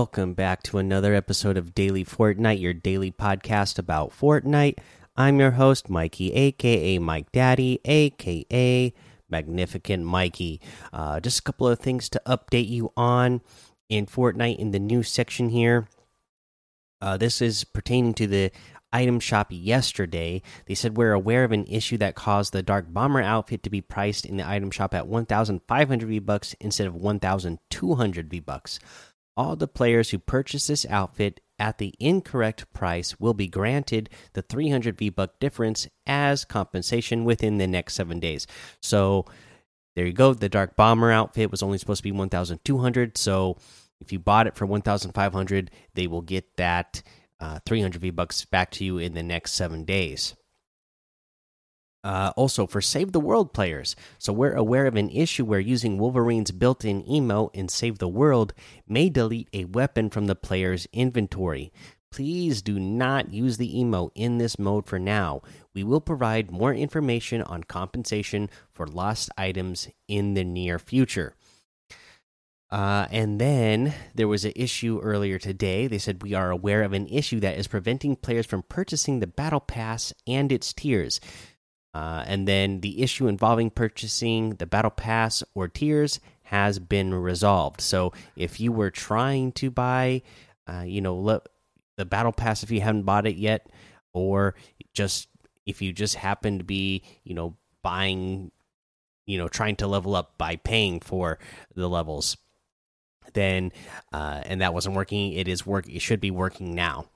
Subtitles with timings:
[0.00, 4.78] Welcome back to another episode of Daily Fortnite, your daily podcast about Fortnite.
[5.14, 8.94] I'm your host, Mikey, aka Mike Daddy, aka
[9.28, 10.62] Magnificent Mikey.
[10.90, 13.42] Uh, just a couple of things to update you on
[13.90, 15.86] in Fortnite in the news section here.
[17.02, 18.50] Uh, this is pertaining to the
[18.94, 20.40] item shop yesterday.
[20.64, 23.82] They said we're aware of an issue that caused the Dark Bomber outfit to be
[23.82, 28.80] priced in the item shop at 1,500 V bucks instead of 1,200 V bucks
[29.36, 34.42] all the players who purchase this outfit at the incorrect price will be granted the
[34.42, 38.46] 300 V buck difference as compensation within the next seven days.
[38.80, 39.26] So
[39.94, 40.32] there you go.
[40.32, 43.18] The Dark Bomber outfit was only supposed to be 1,200.
[43.18, 43.58] So
[44.00, 47.02] if you bought it for 1,500, they will get that
[47.38, 50.34] uh, 300 V bucks back to you in the next seven days.
[52.02, 55.98] Uh, also, for Save the World players, so we're aware of an issue where using
[55.98, 58.54] Wolverine's built in emote in Save the World
[58.88, 61.70] may delete a weapon from the player's inventory.
[62.10, 65.42] Please do not use the emote in this mode for now.
[65.74, 71.34] We will provide more information on compensation for lost items in the near future.
[72.70, 75.86] Uh, and then there was an issue earlier today.
[75.86, 79.26] They said we are aware of an issue that is preventing players from purchasing the
[79.26, 81.20] Battle Pass and its tiers.
[81.92, 87.80] Uh, and then the issue involving purchasing the battle pass or tiers has been resolved.
[87.80, 90.22] So if you were trying to buy,
[90.66, 91.40] uh, you know,
[91.96, 93.68] the battle pass if you haven't bought it yet,
[94.12, 94.54] or
[94.92, 95.28] just
[95.66, 98.50] if you just happen to be, you know, buying,
[99.26, 101.38] you know, trying to level up by paying for
[101.74, 102.36] the levels,
[103.32, 103.72] then
[104.12, 105.88] uh, and that wasn't working, it is work.
[105.88, 107.06] It should be working now.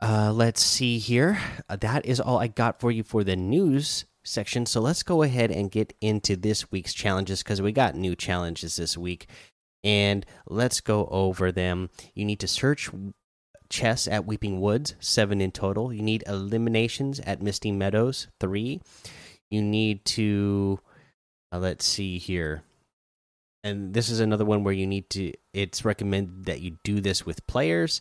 [0.00, 1.38] Uh, let's see here.
[1.68, 4.66] Uh, that is all I got for you for the news section.
[4.66, 8.76] So let's go ahead and get into this week's challenges because we got new challenges
[8.76, 9.28] this week.
[9.82, 11.90] And let's go over them.
[12.14, 12.90] You need to search
[13.70, 15.92] chess at Weeping Woods, seven in total.
[15.92, 18.80] You need eliminations at Misty Meadows, three.
[19.50, 20.80] You need to,
[21.52, 22.62] uh, let's see here.
[23.64, 27.26] And this is another one where you need to, it's recommended that you do this
[27.26, 28.00] with players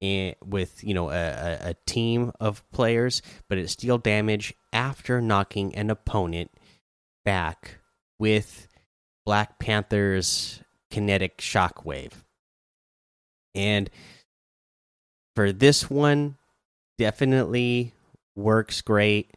[0.00, 5.90] with you know a, a team of players, but it's deal damage after knocking an
[5.90, 6.50] opponent
[7.24, 7.78] back
[8.18, 8.68] with
[9.26, 12.12] Black Panther's kinetic shockwave.
[13.54, 13.90] And
[15.34, 16.36] for this one,
[16.96, 17.92] definitely
[18.36, 19.36] works great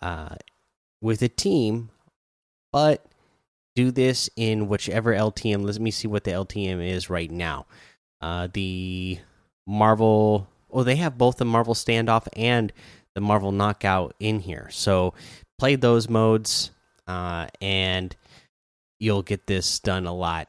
[0.00, 0.36] uh,
[1.00, 1.90] with a team,
[2.72, 3.04] but
[3.74, 5.64] do this in whichever LTM.
[5.64, 7.66] Let me see what the LTM is right now.
[8.20, 9.18] Uh, the
[9.66, 10.48] Marvel.
[10.70, 12.72] Oh, they have both the Marvel standoff and
[13.14, 14.68] the Marvel knockout in here.
[14.70, 15.14] So
[15.58, 16.70] play those modes,
[17.06, 18.14] uh, and
[18.98, 20.48] you'll get this done a lot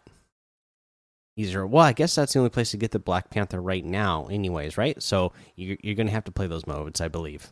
[1.38, 1.66] easier.
[1.66, 4.78] Well, I guess that's the only place to get the Black Panther right now, anyways,
[4.78, 5.02] right?
[5.02, 7.52] So you're, you're going to have to play those modes, I believe.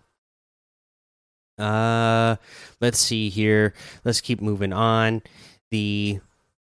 [1.57, 2.37] Uh,
[2.81, 3.73] let's see here.
[4.03, 5.21] Let's keep moving on.
[5.71, 6.19] The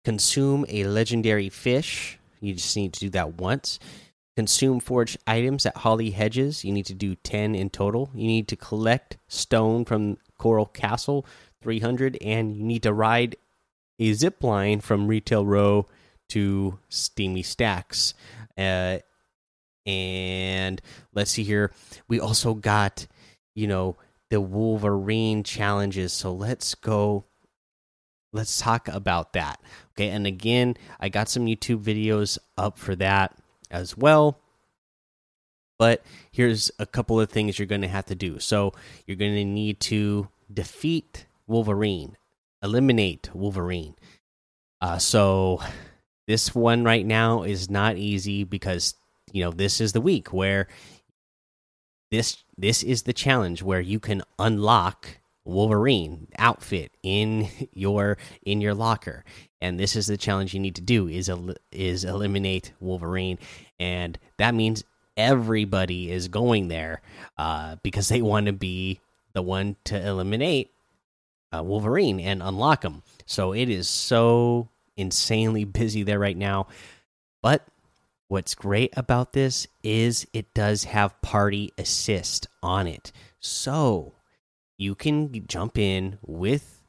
[0.03, 2.17] consume a legendary fish.
[2.39, 3.79] You just need to do that once.
[4.37, 6.63] Consume foraged items at Holly Hedges.
[6.63, 8.09] You need to do 10 in total.
[8.13, 11.25] You need to collect stone from Coral Castle,
[11.61, 12.17] 300.
[12.21, 13.35] And you need to ride
[13.99, 15.85] a zip line from Retail Row
[16.29, 18.13] to Steamy Stacks.
[18.57, 18.99] Uh,
[19.85, 20.81] and
[21.13, 21.71] let's see here.
[22.07, 23.07] We also got,
[23.53, 23.97] you know,
[24.29, 26.13] the Wolverine challenges.
[26.13, 27.25] So let's go.
[28.31, 29.59] Let's talk about that.
[29.91, 30.07] Okay.
[30.07, 33.35] And again, I got some YouTube videos up for that
[33.71, 34.37] as well.
[35.79, 38.37] But here's a couple of things you're going to have to do.
[38.37, 38.73] So
[39.07, 42.17] you're going to need to defeat Wolverine,
[42.61, 43.95] eliminate Wolverine.
[44.79, 45.61] Uh, so
[46.27, 48.95] this one right now is not easy because
[49.31, 50.67] you know this is the week where
[52.09, 58.73] this this is the challenge where you can unlock Wolverine outfit in your in your
[58.73, 59.23] locker,
[59.59, 63.39] and this is the challenge you need to do is el is eliminate Wolverine,
[63.79, 64.83] and that means
[65.17, 67.01] everybody is going there
[67.37, 68.99] uh, because they want to be
[69.33, 70.71] the one to eliminate
[71.55, 73.03] uh, Wolverine and unlock him.
[73.25, 76.67] So it is so insanely busy there right now,
[77.41, 77.65] but.
[78.27, 83.11] What's great about this is it does have party assist on it.
[83.41, 84.13] So
[84.81, 86.81] you can jump in with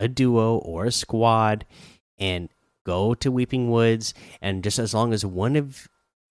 [0.00, 1.64] a duo or a squad
[2.18, 2.48] and
[2.84, 4.12] go to Weeping Woods.
[4.40, 5.88] And just as long as one of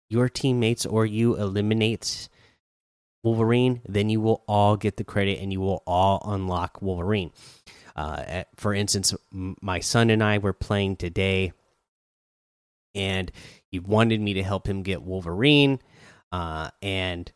[0.09, 2.29] your teammates or you eliminates
[3.23, 7.31] Wolverine, then you will all get the credit and you will all unlock Wolverine.
[7.95, 11.53] Uh, for instance, my son and I were playing today,
[12.95, 13.31] and
[13.71, 15.81] he wanted me to help him get Wolverine,
[16.33, 17.31] uh, and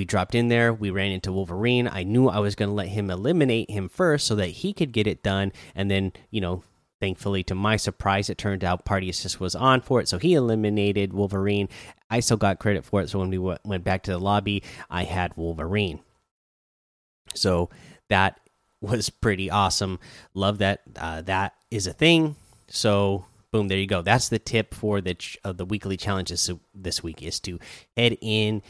[0.00, 0.72] we dropped in there.
[0.72, 1.86] We ran into Wolverine.
[1.86, 4.92] I knew I was going to let him eliminate him first so that he could
[4.92, 6.62] get it done, and then you know
[7.00, 10.34] Thankfully, to my surprise, it turned out Party Assist was on for it, so he
[10.34, 11.70] eliminated Wolverine.
[12.10, 15.04] I still got credit for it, so when we went back to the lobby, I
[15.04, 16.00] had Wolverine.
[17.32, 17.70] So
[18.10, 18.38] that
[18.82, 19.98] was pretty awesome.
[20.34, 22.36] Love that uh, that is a thing.
[22.68, 24.02] So boom, there you go.
[24.02, 27.58] That's the tip for the uh, the weekly challenges this week is to
[27.96, 28.62] head in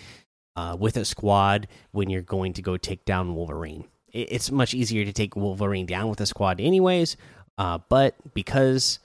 [0.56, 3.84] uh, with a squad when you're going to go take down Wolverine.
[4.12, 7.16] It's much easier to take Wolverine down with a squad, anyways.
[7.56, 8.98] Uh, but because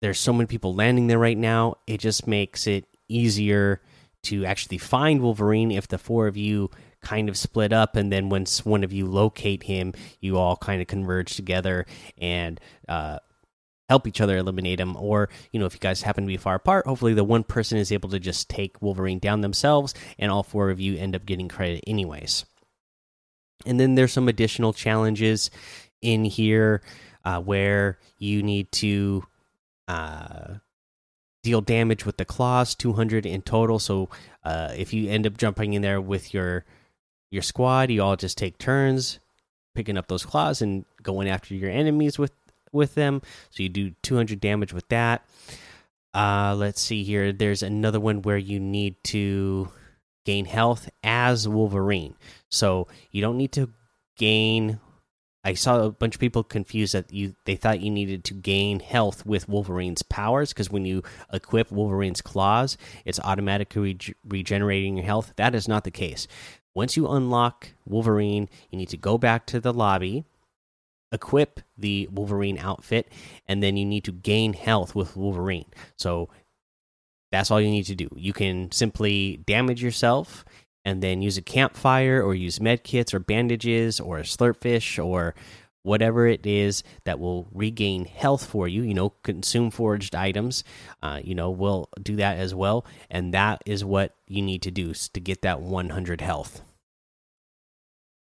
[0.00, 3.82] there's so many people landing there right now, it just makes it easier
[4.24, 6.70] to actually find Wolverine if the four of you
[7.02, 10.80] kind of split up and then once one of you locate him you all kind
[10.80, 11.84] of converge together
[12.16, 13.18] and uh,
[13.92, 16.54] help each other eliminate him or you know if you guys happen to be far
[16.54, 20.42] apart hopefully the one person is able to just take wolverine down themselves and all
[20.42, 22.46] four of you end up getting credit anyways
[23.66, 25.50] and then there's some additional challenges
[26.00, 26.80] in here
[27.24, 29.24] uh, where you need to
[29.88, 30.54] uh,
[31.42, 33.78] deal damage with the claws, 200 in total.
[33.78, 34.08] So
[34.44, 36.64] uh, if you end up jumping in there with your
[37.30, 39.18] your squad, you all just take turns
[39.74, 42.32] picking up those claws and going after your enemies with
[42.72, 43.22] with them.
[43.50, 45.24] So you do 200 damage with that.
[46.14, 47.32] Uh, let's see here.
[47.32, 49.68] There's another one where you need to
[50.24, 52.14] gain health as Wolverine.
[52.50, 53.70] So you don't need to
[54.16, 54.78] gain
[55.44, 58.78] I saw a bunch of people confused that you they thought you needed to gain
[58.78, 61.02] health with Wolverine's powers because when you
[61.32, 65.32] equip Wolverine's claws, it's automatically regenerating your health.
[65.36, 66.28] That is not the case.
[66.74, 70.24] Once you unlock Wolverine, you need to go back to the lobby,
[71.12, 73.08] equip the Wolverine outfit,
[73.46, 75.66] and then you need to gain health with Wolverine.
[75.96, 76.28] So
[77.30, 78.08] that's all you need to do.
[78.14, 80.44] You can simply damage yourself
[80.84, 85.34] and then use a campfire or use med kits or bandages or a slurpfish or
[85.82, 90.62] whatever it is that will regain health for you you know consume foraged items
[91.02, 94.70] uh, you know we'll do that as well and that is what you need to
[94.70, 96.62] do to get that 100 health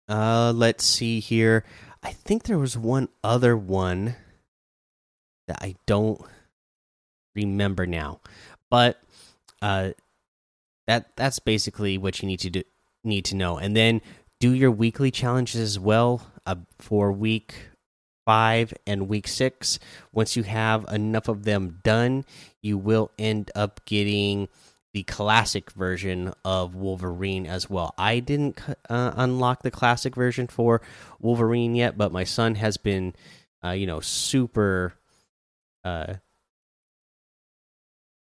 [0.10, 1.64] uh let's see here
[2.04, 4.16] i think there was one other one
[5.48, 6.22] that i don't
[7.36, 8.20] remember now
[8.70, 9.02] but
[9.62, 9.92] uh
[10.88, 12.64] that that's basically what you need to do
[13.04, 13.58] need to know.
[13.58, 14.02] And then
[14.40, 17.56] do your weekly challenges as well uh, for week
[18.26, 19.80] five and week six.
[20.12, 22.26] Once you have enough of them done
[22.62, 24.48] you will end up getting
[24.94, 28.60] the classic version of wolverine as well i didn't
[28.90, 30.82] uh, unlock the classic version for
[31.20, 33.14] wolverine yet but my son has been
[33.64, 34.94] uh, you know super
[35.84, 36.16] uh,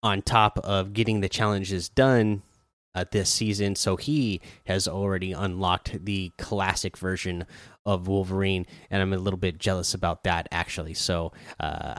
[0.03, 2.43] on top of getting the challenges done
[2.95, 3.75] uh, this season.
[3.75, 7.45] So he has already unlocked the classic version
[7.85, 10.93] of Wolverine, and I'm a little bit jealous about that actually.
[10.93, 11.95] So uh,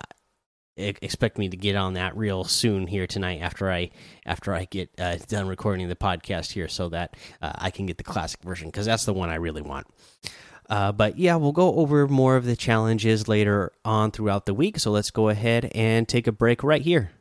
[0.77, 3.91] expect me to get on that real soon here tonight after I
[4.25, 7.99] after I get uh, done recording the podcast here, so that uh, I can get
[7.99, 9.87] the classic version because that's the one I really want.
[10.69, 14.79] Uh, but yeah, we'll go over more of the challenges later on throughout the week.
[14.79, 17.13] So let's go ahead and take a break right here.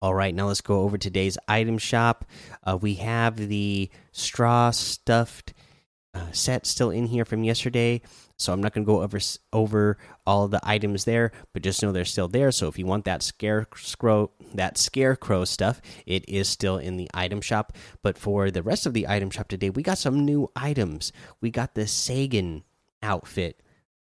[0.00, 2.26] All right, now let's go over today's item shop.
[2.62, 5.54] Uh, we have the straw stuffed
[6.14, 8.00] uh, set still in here from yesterday,
[8.38, 9.18] so I'm not going to go over
[9.52, 12.50] over all the items there, but just know they're still there.
[12.52, 17.40] So if you want that scarecrow that scarecrow stuff, it is still in the item
[17.40, 17.72] shop.
[18.02, 21.12] But for the rest of the item shop today, we got some new items.
[21.40, 22.64] We got the Sagan
[23.02, 23.60] outfit.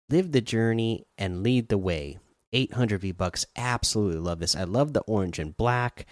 [0.09, 2.17] Live the journey and lead the way.
[2.51, 3.45] 800 V bucks.
[3.55, 4.55] Absolutely love this.
[4.55, 6.07] I love the orange and black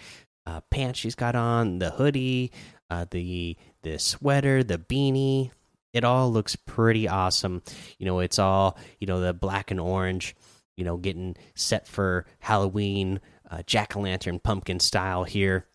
[0.46, 2.52] uh, pants she's got on, the hoodie,
[2.88, 5.50] uh, the the sweater, the beanie.
[5.92, 7.62] It all looks pretty awesome.
[7.98, 10.36] You know, it's all you know the black and orange.
[10.76, 15.66] You know, getting set for Halloween, uh, jack o' lantern pumpkin style here.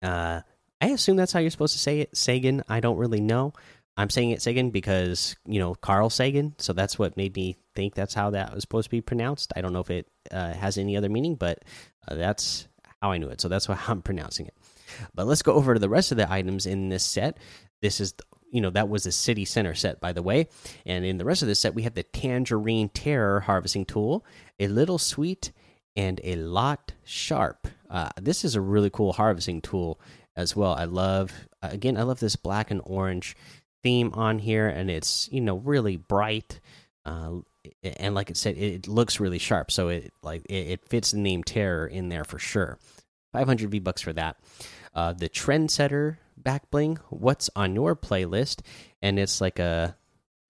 [0.00, 0.42] Uh,
[0.80, 2.62] I assume that's how you're supposed to say it, Sagan.
[2.68, 3.52] I don't really know.
[3.96, 7.94] I'm saying it Sagan because you know Carl Sagan, so that's what made me think
[7.94, 9.52] that's how that was supposed to be pronounced.
[9.56, 11.64] I don't know if it uh, has any other meaning, but
[12.08, 12.68] uh, that's
[13.02, 13.40] how I knew it.
[13.40, 14.54] So that's why I'm pronouncing it.
[15.14, 17.38] But let's go over to the rest of the items in this set.
[17.82, 18.14] This is,
[18.50, 20.48] you know, that was the city center set, by the way.
[20.86, 24.24] And in the rest of the set, we have the Tangerine Terror harvesting tool,
[24.58, 25.52] a little sweet,
[25.96, 27.68] and a lot sharp.
[27.88, 30.00] Uh, this is a really cool harvesting tool
[30.36, 30.72] as well.
[30.74, 33.36] I love, again, I love this black and orange
[33.82, 36.60] theme on here, and it's, you know, really bright
[37.04, 37.38] uh,
[37.82, 39.70] and like I said, it looks really sharp.
[39.70, 42.78] So it like it, it fits the name Terror in there for sure.
[43.32, 44.36] 500 V bucks for that.
[44.94, 46.98] Uh, the Trendsetter back bling.
[47.08, 48.60] What's on your playlist?
[49.02, 49.96] And it's like a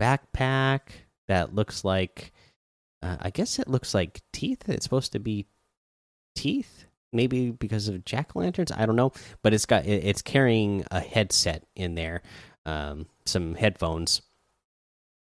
[0.01, 0.81] backpack
[1.29, 2.33] that looks like.
[3.03, 4.69] Uh, I guess it looks like teeth.
[4.69, 5.47] It's supposed to be
[6.35, 8.73] teeth, maybe because of jack lanterns.
[8.73, 12.23] I don't know, but it's got it's carrying a headset in there,
[12.67, 14.21] um, some headphones.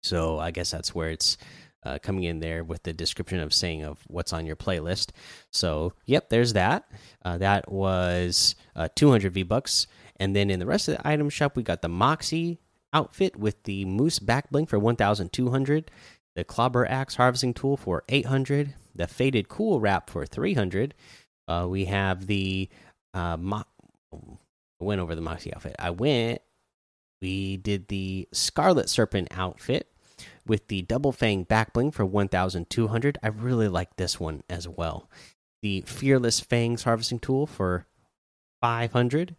[0.02, 1.36] So I guess that's where it's
[1.84, 5.10] uh, coming in there with the description of saying of what's on your playlist.
[5.50, 6.84] So, yep, there's that.
[7.24, 9.86] Uh, that was uh, 200 V bucks.
[10.22, 12.60] And then in the rest of the item shop, we got the Moxie
[12.92, 15.90] outfit with the Moose back bling for 1,200,
[16.36, 20.94] the Clobber Axe harvesting tool for 800, the Faded Cool Wrap for 300.
[21.48, 22.68] Uh, we have the
[23.12, 23.64] uh, Mo
[24.12, 25.74] I went over the Moxie outfit.
[25.80, 26.40] I went.
[27.20, 29.88] We did the Scarlet Serpent outfit
[30.46, 35.08] with the double fang back bling for 1200 i really like this one as well
[35.62, 37.86] the fearless fangs harvesting tool for
[38.60, 39.34] 500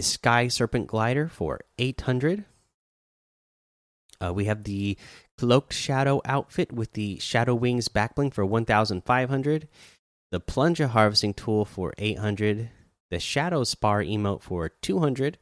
[0.00, 2.46] the sky serpent glider for 800
[4.18, 4.96] uh, we have the
[5.36, 9.68] cloaked shadow outfit with the shadow wings back bling for 1500
[10.30, 12.70] the plunger harvesting tool for 800
[13.10, 15.36] the shadow spar emote for 200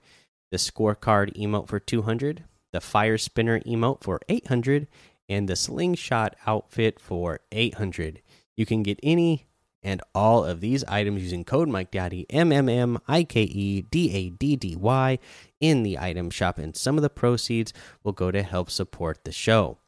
[0.50, 4.88] the scorecard emote for 200 the fire spinner emote for 800
[5.28, 8.22] and the slingshot outfit for 800
[8.56, 9.46] you can get any
[9.82, 13.82] and all of these items using code mike daddy m m m i k e
[13.82, 15.18] d a d d y
[15.60, 19.32] in the item shop and some of the proceeds will go to help support the
[19.32, 19.78] show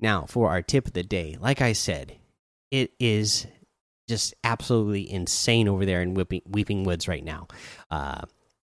[0.00, 2.16] now for our tip of the day like i said
[2.70, 3.46] it is
[4.10, 7.46] just absolutely insane over there in Weeping, Weeping Woods right now.
[7.92, 8.22] Uh,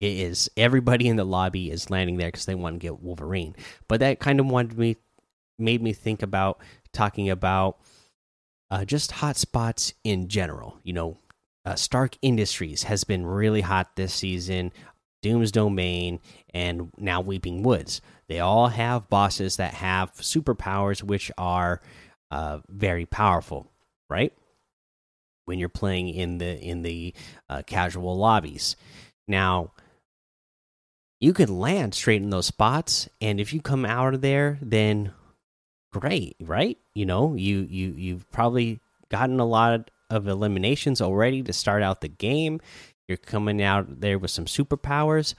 [0.00, 3.54] it is everybody in the lobby is landing there because they want to get Wolverine.
[3.86, 4.96] But that kind of wanted me
[5.58, 6.60] made me think about
[6.92, 7.78] talking about
[8.70, 10.78] uh, just hot spots in general.
[10.82, 11.18] You know,
[11.64, 14.72] uh, Stark Industries has been really hot this season.
[15.22, 16.20] Doom's Domain
[16.54, 18.00] and now Weeping Woods.
[18.28, 21.80] They all have bosses that have superpowers, which are
[22.30, 23.70] uh, very powerful,
[24.08, 24.32] right?
[25.46, 27.14] When you're playing in the in the
[27.48, 28.76] uh, casual lobbies.
[29.26, 29.72] Now,
[31.20, 35.12] you can land straight in those spots and if you come out of there then
[35.92, 36.78] great right?
[36.94, 38.80] You know you you you've probably
[39.10, 42.60] gotten a lot of eliminations already to start out the game.
[43.06, 45.34] You're coming out there with some superpowers.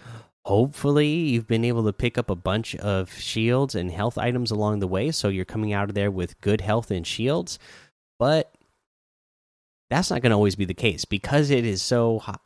[0.46, 4.80] Hopefully you've been able to pick up a bunch of shields and health items along
[4.80, 7.60] the way so you're coming out of there with good health and shields.
[8.18, 8.52] But
[9.90, 11.06] that's not going to always be the case.
[11.06, 12.42] Because it is so hot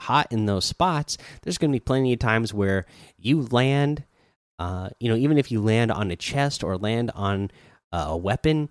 [0.00, 2.86] hot in those spots, there's going to be plenty of times where
[3.18, 4.04] you land,
[4.58, 7.50] uh, you know, even if you land on a chest or land on
[7.92, 8.68] uh, a weapon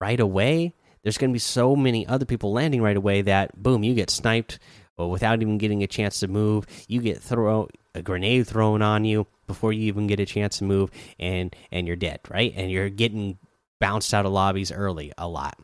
[0.00, 3.84] right away, there's going to be so many other people landing right away that boom,
[3.84, 4.58] you get sniped
[4.96, 6.66] without even getting a chance to move.
[6.88, 10.64] You get throw a grenade thrown on you before you even get a chance to
[10.64, 12.52] move, and and you're dead, right?
[12.56, 13.38] And you're getting
[13.80, 15.58] bounced out of lobbies early a lot.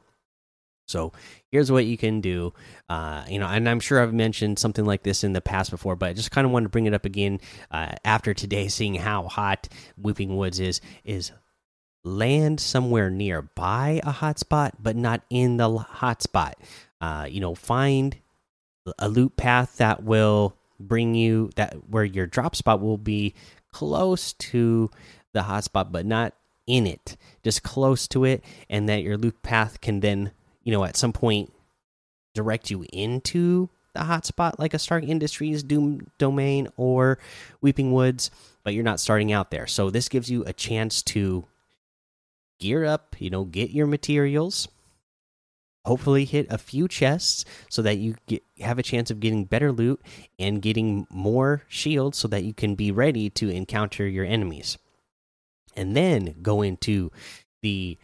[0.86, 1.12] So
[1.50, 2.52] here's what you can do.
[2.88, 5.96] Uh, you know, and I'm sure I've mentioned something like this in the past before,
[5.96, 8.94] but I just kind of wanted to bring it up again uh, after today, seeing
[8.96, 10.80] how hot Weeping Woods is.
[11.04, 11.32] Is
[12.04, 16.54] land somewhere nearby a hotspot, but not in the hotspot.
[17.00, 18.16] Uh, you know, find
[18.98, 23.34] a loop path that will bring you that where your drop spot will be
[23.70, 24.90] close to
[25.32, 26.34] the hotspot, but not
[26.66, 30.84] in it, just close to it, and that your loop path can then you know,
[30.84, 31.52] at some point
[32.34, 37.18] direct you into the hotspot like a Stark Industries Doom Domain or
[37.60, 38.30] Weeping Woods,
[38.64, 39.66] but you're not starting out there.
[39.66, 41.44] So this gives you a chance to
[42.58, 44.68] gear up, you know, get your materials,
[45.84, 49.72] hopefully hit a few chests so that you get, have a chance of getting better
[49.72, 50.00] loot
[50.38, 54.78] and getting more shields so that you can be ready to encounter your enemies.
[55.74, 57.10] And then go into
[57.62, 57.98] the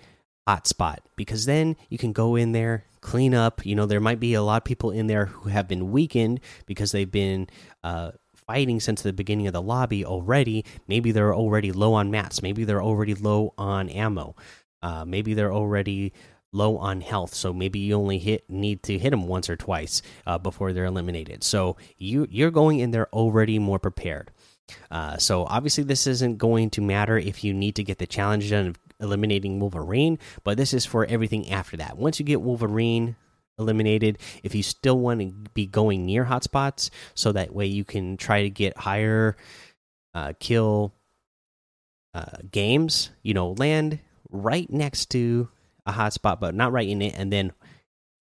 [0.49, 3.65] hotspot because then you can go in there clean up.
[3.67, 6.41] You know there might be a lot of people in there who have been weakened
[6.67, 7.49] because they've been
[7.85, 10.65] uh, fighting since the beginning of the lobby already.
[10.87, 14.35] Maybe they're already low on mats maybe they're already low on ammo.
[14.83, 16.13] Uh, maybe they're already
[16.53, 17.35] low on health.
[17.35, 20.87] So maybe you only hit need to hit them once or twice uh, before they're
[20.87, 21.45] eliminated.
[21.45, 24.31] So you you're going in there already more prepared.
[24.91, 28.51] Uh, so obviously this isn't going to matter if you need to get the challenge
[28.51, 31.97] done eliminating Wolverine, but this is for everything after that.
[31.97, 33.17] Once you get Wolverine
[33.59, 38.17] eliminated, if you still want to be going near hotspots, so that way you can
[38.17, 39.37] try to get higher
[40.15, 40.93] uh, kill
[42.15, 44.01] uh, games, you know, land
[44.31, 45.49] right next to
[45.87, 47.53] a hotspot, but not right in it, and then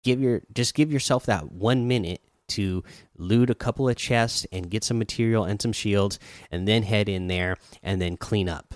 [0.03, 2.83] give your just give yourself that one minute to
[3.17, 6.19] loot a couple of chests and get some material and some shields,
[6.51, 8.75] and then head in there and then clean up.